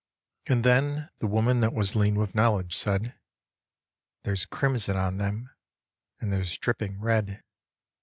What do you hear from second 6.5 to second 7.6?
drip ping red."